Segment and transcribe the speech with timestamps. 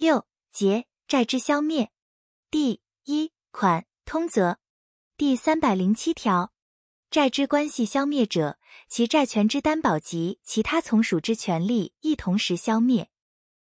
[0.00, 1.90] 六节债之消灭。
[2.50, 4.58] 第一款通则
[5.18, 6.54] 第三百零七条，
[7.10, 8.58] 债之关系消灭者，
[8.88, 13.10] 其债权之担保及其他从属之权利亦同时消灭。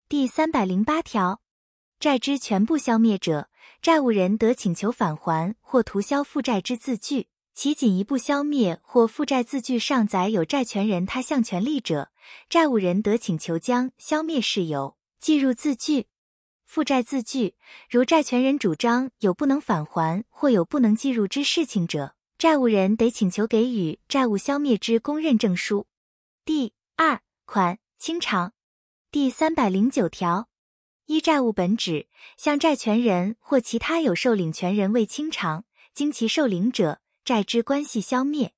[0.07, 1.41] 第三百零八条，
[1.99, 3.49] 债之全部消灭者，
[3.81, 7.27] 债务人得请求返还或涂销负债之字据。
[7.53, 12.11] 其仅一步消灭或负债字据上载有债权人他项权利者，
[12.47, 16.07] 债务人得请求将消灭事由记入字据。
[16.69, 17.55] 负债字据，
[17.89, 25.87] 如债权人主张有不能返还或有不能计入之事情者，债务人得请求给予债务消灭之公认证书。
[26.45, 28.53] 第二款清偿
[29.09, 30.47] 第三百零九条，
[31.07, 37.01] 依债务本旨向债权人或其他有受领权人未清偿，经其受领者。
[37.25, 38.53] 债之关系消灭，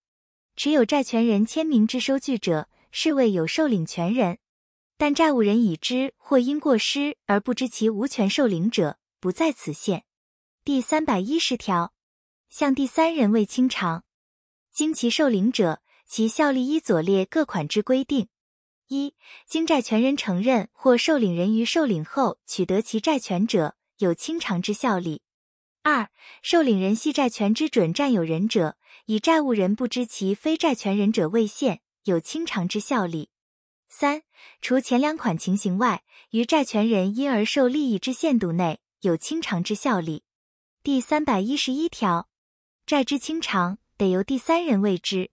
[0.57, 4.35] 持有债权人签名之收据者，视为有受领权人；
[5.01, 10.03] 但债务人已知或因过失而不知其无权受领者，不在此限。
[10.63, 11.91] 第三百一十条，
[12.49, 14.03] 向第三人未清偿，
[14.71, 18.27] 经其受领者，其效力依左列各款之规定：
[18.89, 19.15] 一、
[19.47, 25.23] 经债权人承认或受领人于受领后取得其债权者，有清偿之效力。
[25.81, 26.11] 二、
[26.43, 33.30] 受领人系债权之准占有人者，以债务人不知其非债权人者为限，有清偿之效力。
[33.93, 34.23] 三、
[34.61, 40.23] 除前两款情形外，于债权人因而受利益之限度内，有清偿之效力。
[40.81, 42.29] 第三百一十一条，
[42.85, 45.29] 债之清偿得由第三人为之，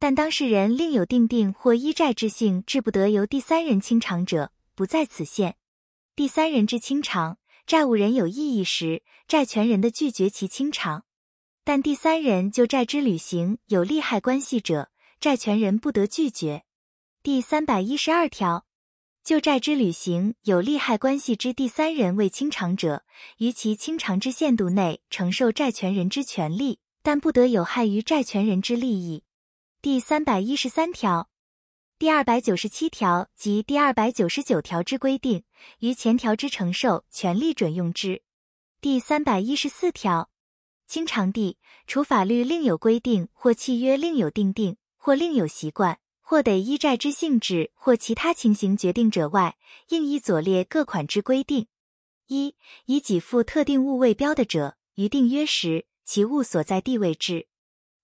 [0.00, 5.56] 但当事人另有定定或依债之性致不得由第三人清偿者，不在此限。
[6.16, 7.38] 第三人之清偿。
[7.64, 11.02] 债务人有异议时，债权人的拒绝其清偿；
[11.62, 16.64] 但第三人就债之履行有利害关系者，债权人不得拒绝。
[17.24, 18.66] 第三百一十二条，
[19.22, 23.04] 旧债之履行有利害关系之第三人未清偿者，
[23.38, 29.22] 于其清偿之限度内承受债权人之权利，但不得有害于债权人之利益。
[29.80, 31.30] 第三百一十三条。
[31.96, 35.44] 第二百九十七条及第二百九十九条之规定，
[35.78, 38.22] 于前条之承受权利准用之。
[38.80, 40.28] 第三百一十四条，
[40.88, 41.56] 清偿地，
[41.86, 46.00] 除法律另有规定或契约另有定定或另有习惯，
[46.32, 49.58] 或得依债之性质或其他情形决定者外，
[49.90, 51.66] 应依左列各款之规定：
[52.28, 52.56] 一、
[52.86, 57.48] 以给付特定物为标的者，于订约时其物所在地位置；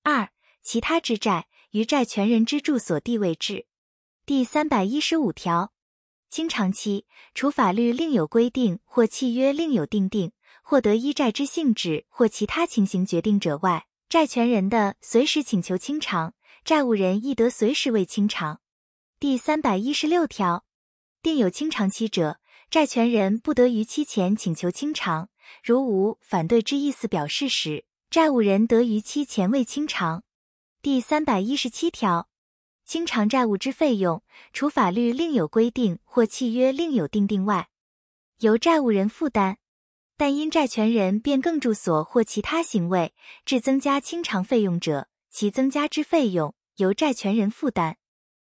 [0.03, 0.29] 二、
[0.63, 3.65] 其他之债，于债权人之住所地位置。
[4.27, 5.73] 第三百一十五条，
[6.29, 16.35] 清偿期，除法律另有规定或契约另有定定，或得依债之性质或其他情形决定者外，债权人的随时请求清偿，
[16.69, 18.61] 债务人亦得随时为清偿。
[19.19, 20.67] 第三百一十六条，
[21.23, 25.31] 定有清偿期者，债权人不得逾期前请求清偿，
[25.65, 30.25] 如无反对之意思表示时，债务人得逾期前未清偿。
[30.83, 32.29] 第三百一十七条。
[32.85, 37.71] 清偿债务之费用，除法律另有规定或契约另有定定外，
[38.41, 39.55] 由债务人负担；
[40.19, 43.15] 但因债权人变更住所或其他行为
[43.47, 47.97] 致增加清偿费用者，其增加之费用由债权人负担。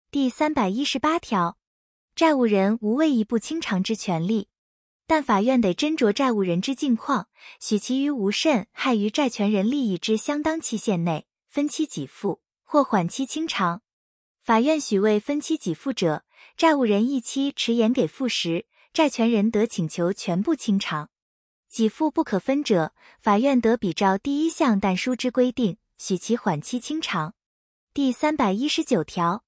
[0.10, 1.60] 第三百一十八条，
[2.16, 4.48] 债务人无未一步清偿之权利，
[5.06, 7.28] 但法院得斟酌债务人之境况，
[7.60, 13.84] 许其于无甚害于债权人利益之相当期限内分期给付或缓期清偿。
[14.42, 16.26] 法院许为分期给付者，
[16.58, 21.10] 债务人一期迟延给付时，债权人得请求全部清偿；
[21.70, 27.36] 给付不可分者，法院得比照第一项但书之规定，许其缓期清偿。
[27.96, 29.44] 第三百一十九条，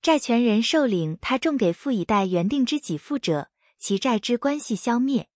[0.00, 5.28] 债权人受领他重给付以贷原定之给付者，其债之关系消灭。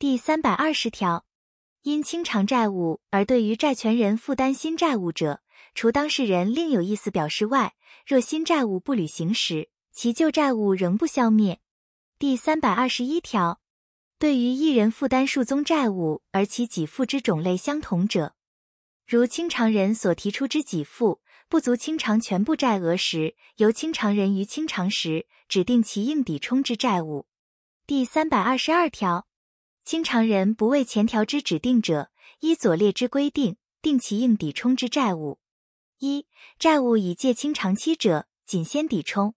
[0.00, 1.24] 第三百二十条，
[1.82, 5.42] 因清偿债务而对于债权人负担新债务者，
[5.76, 7.74] 除当事人另有意思表示外，
[8.04, 11.60] 若新债务不履行时，其旧债务仍不消灭。
[12.18, 13.60] 第三百二十一条，
[14.18, 18.34] 对于一人负担数宗债务而其给付之种类相同者，
[19.06, 21.20] 如清偿人所提出之给付
[21.52, 27.26] 不足清偿全部债额时，由清偿人于清偿时指定其应抵充之债务。
[27.86, 29.26] 第三百二十二条，
[29.84, 32.10] 清偿人不为前条之指定者，
[32.40, 35.40] 依左列之规定定其应抵充之债务。
[35.98, 36.26] 一、
[36.58, 39.34] 债务已借清偿期者，仅先抵充；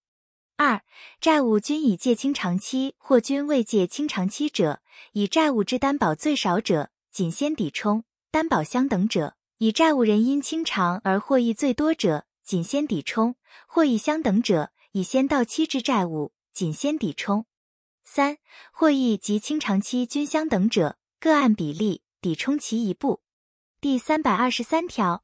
[0.56, 0.84] 二、
[1.20, 13.36] 债务均已借清偿期或均未借清偿期者，以债务之担保最少者，仅先抵充；担保相等者，以债务人因清偿而获益最多者，仅先抵充；
[13.68, 17.46] 获益相等者，以先到期之债务，仅先抵充。
[18.04, 18.38] 三、
[18.74, 23.22] 获益及清偿期均相等者，各按比例抵充其一部。
[23.80, 25.24] 第三百二十三条，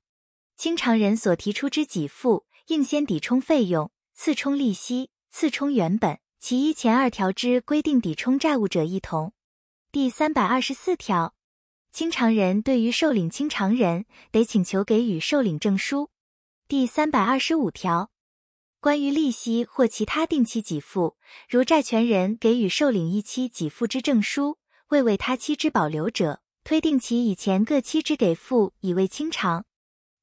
[0.56, 9.33] 清偿人所提出之给付，应先抵充费用，次充利息，次充原本，其一前二条之规定抵充债务者一同。
[9.92, 11.33] 第三百二十四条，
[11.91, 16.09] 清偿人对于受领清偿人，得请求给予受领证书。
[16.67, 18.11] 第三百二十五条，
[18.79, 21.17] 关于利息或其他定期给付，
[21.49, 24.57] 如债权人给予受领一期给付之证书，
[24.88, 26.41] 未为他期之保留者。
[26.63, 29.65] 推定其以前各期之给付以为清偿，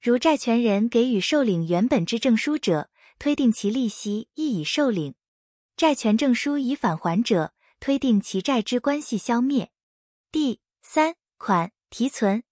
[0.00, 5.14] 如债权人给予受领原本之证书者，推定其利息亦已受领；
[5.76, 9.73] 债权证书已返还者，推定其债之关系消灭。
[10.31, 12.43] 第三款提存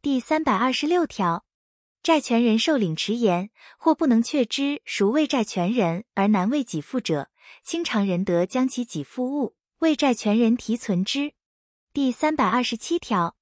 [0.00, 1.44] 第三百二十六条，
[2.02, 7.30] 债权人受领迟延或不能确知孰为债权人而难为给付者，
[7.64, 11.34] 清偿人得将其给付物为债权人提存之。
[11.92, 13.36] 第三百二十七条，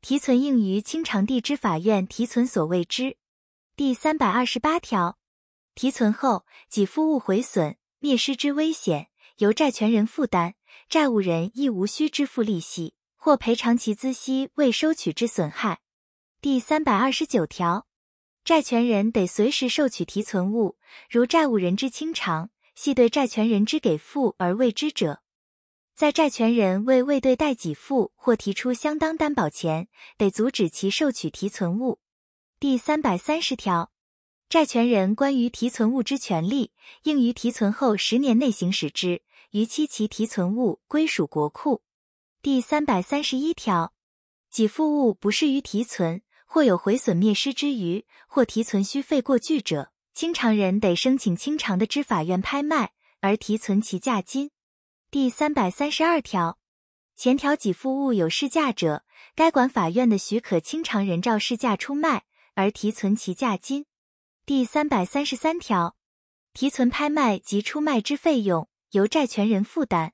[0.00, 3.16] 提存应于清偿地之法院提存所谓之。
[3.74, 5.18] 第三百二十八条，
[5.74, 9.08] 提存后给付物毁损、灭失之危险，
[9.38, 10.54] 由债权人负担，
[10.88, 12.94] 债务人亦无需支付利息
[13.26, 15.80] 或赔偿其孳息未收取之损害。
[16.40, 17.88] 第三百二十九条，
[18.44, 20.76] 债权人得随时收取提存物，
[21.10, 25.22] 如债务人之清偿系对债权人之给付而未知者。
[25.96, 31.98] 在债权人为未对待给付或提出相当担保前，得阻止其受取提存物。
[32.60, 33.90] 第三百三十条，
[34.48, 36.70] 债权人关于提存物之权利，
[37.02, 41.82] 应于提存后十年内行使之，逾期其提存物归属国库。
[42.46, 43.92] 第三百三十一条，
[44.52, 54.52] 给付物不适于提存，或有毁损灭失之余，或提存需费过巨者，清偿人得申请清偿的知法院拍卖而提存其价金。
[55.10, 56.60] 第三百三十二条，
[57.16, 59.04] 前条给付物有市价者，
[59.34, 63.86] 该管法院的许可清偿人照市价出卖而提存其价金。
[64.44, 65.96] 第三百三十三条，
[66.52, 70.12] 提存拍卖及出卖之费用由债权人负担。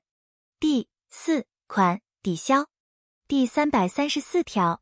[0.59, 2.69] 第四款抵消。
[3.27, 4.81] 第三百三十四条，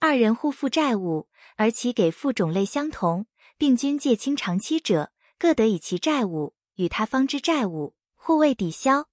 [0.00, 3.26] 二人互负债务，而其给付种类相同，
[3.56, 9.06] 并均借清偿期者，各得以其债务与他方之债务互为抵消。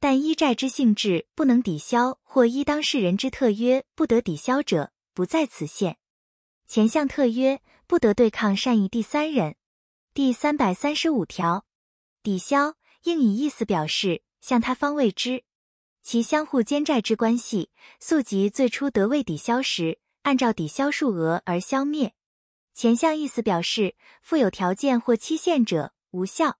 [0.00, 5.98] 但依债之性质不能抵消，或依当事人之特约不得抵消者，不在此限。
[6.66, 9.54] 前项特约不得对抗善意第三人。
[10.12, 11.64] 第三百三十五条，
[12.24, 12.74] 抵消
[13.04, 15.44] 应以意思表示，向他方谓之。
[16.04, 22.12] 其相互兼债之关系，溯及最初得未抵销时，按照抵销数额而消灭。
[22.74, 26.58] 前项意思表示，附有条件或期限者，无效。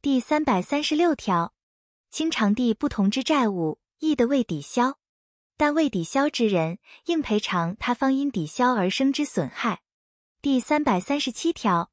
[0.00, 1.52] 第三百三十六条。
[2.10, 4.98] 清偿地不同之债务，亦得未抵销，
[5.58, 9.82] 但未抵销之人应赔偿他方因抵销而生之损害。
[10.40, 11.90] 第三百三十七条，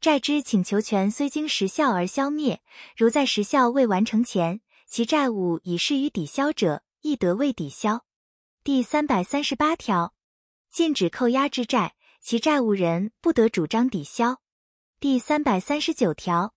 [0.00, 2.62] 债之请求权虽经时效而消灭，
[2.96, 8.04] 如在时效未完成前，其债务已适于抵销者，亦得未抵销。
[8.64, 10.14] 第三百三十八条，
[10.68, 14.40] 禁止扣押之债，其债务人不得主张抵销。
[14.98, 16.54] 第三百三十九条。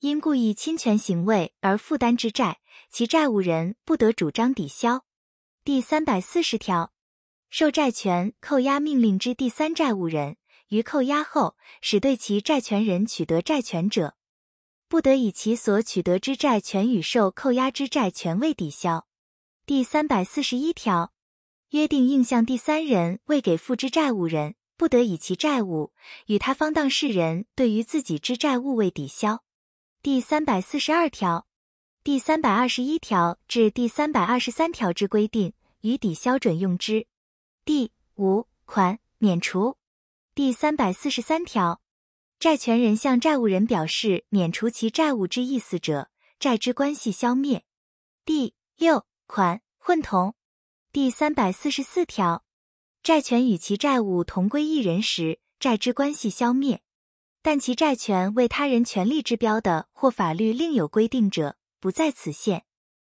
[0.00, 2.58] 因故意侵权行为而负担之债，
[2.90, 5.04] 其债务人不得主张抵销。
[5.62, 6.92] 第三百四十条，
[7.48, 10.36] 受债权扣押命令之第三债务人，
[10.68, 14.16] 于扣押后使对其债权人取得债权者，
[14.88, 19.06] 不得以其所取得之债权与受扣押之债权为抵销。
[19.66, 21.12] 第三百四十一条，
[21.70, 25.92] 约定应向第三人未给付之债务人，不得以其债务
[26.26, 29.44] 与他方当事人对于自己之债务为抵销。
[30.02, 31.46] 第三百四十二条、
[32.02, 35.52] 第三百二十一条至第三百二十三条之规定，
[35.82, 37.06] 予抵销准用之。
[37.66, 39.76] 第五款免除。
[40.34, 41.82] 第三百四十三条，
[42.38, 47.64] 债权人向债务人表示免除其债务之意思者，债之关系消灭。
[48.24, 50.36] 第六款混同。
[50.92, 52.44] 第三百四十四条，
[53.02, 56.80] 债权与其债务同归一人时，债之关系消灭。
[57.42, 62.64] 但其债权为他人权利之标的或法律另有规定者，不在此限。